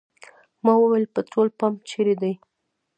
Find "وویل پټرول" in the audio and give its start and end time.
0.79-1.47